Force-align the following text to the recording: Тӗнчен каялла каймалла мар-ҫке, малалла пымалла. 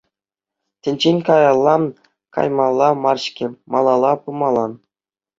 Тӗнчен 0.85 1.17
каялла 1.27 1.75
каймалла 2.37 2.87
мар-ҫке, 3.03 3.45
малалла 3.75 4.11
пымалла. 4.23 4.65